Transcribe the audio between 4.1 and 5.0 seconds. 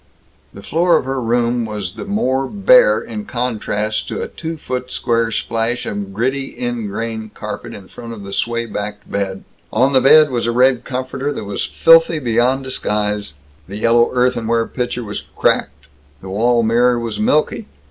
a two foot